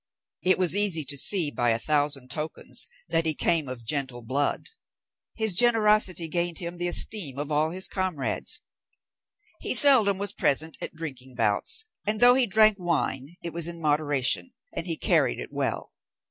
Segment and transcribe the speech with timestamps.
[0.41, 4.69] It was easy to see by a thousand tokens that he came of gentle blood.
[5.35, 8.61] His generosity gained him the esteem of all his comrades.
[9.59, 13.79] He seldom was present at drinking bouts; and though he drank wine, it was in
[13.79, 15.93] moderation, and he carried it well.